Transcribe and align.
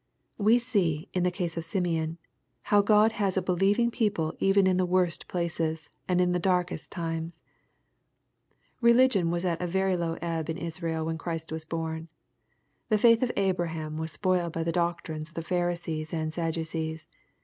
We 0.39 0.57
see, 0.57 1.09
in 1.13 1.21
the 1.21 1.29
case 1.29 1.57
of 1.57 1.63
Simeon, 1.63 2.17
how 2.63 2.81
Grod 2.81 3.11
hcis 3.11 3.37
a 3.37 3.41
believing 3.43 3.91
people 3.91 4.33
even 4.39 4.65
in 4.65 4.77
the 4.77 4.85
worst 4.87 5.25
of 5.25 5.27
places, 5.27 5.91
and 6.07 6.19
in 6.19 6.31
the 6.31 6.39
darkest 6.39 6.89
times, 6.89 7.43
Religion 8.81 9.29
was 9.29 9.45
at 9.45 9.61
a 9.61 9.67
very 9.67 9.95
low 9.95 10.17
ebb 10.19 10.49
in 10.49 10.57
Israel 10.57 11.05
when 11.05 11.19
Christ 11.19 11.51
was 11.51 11.65
bom. 11.65 12.07
The 12.89 12.97
faith 12.97 13.21
of 13.21 13.31
Abraham 13.37 13.99
was 13.99 14.11
spoiled 14.11 14.53
by 14.53 14.63
the 14.63 14.71
doctrines 14.71 15.31
of 15.35 15.45
Pharisees 15.45 16.11
and 16.13 16.33
Sadducees. 16.33 17.07